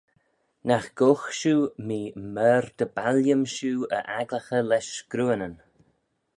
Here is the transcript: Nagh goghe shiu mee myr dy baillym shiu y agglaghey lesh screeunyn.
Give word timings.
Nagh 0.67 0.87
goghe 0.97 1.29
shiu 1.39 1.57
mee 1.85 2.15
myr 2.33 2.65
dy 2.77 2.85
baillym 2.95 3.43
shiu 3.53 3.77
y 3.97 3.99
agglaghey 4.19 4.63
lesh 4.69 4.91
screeunyn. 4.97 5.55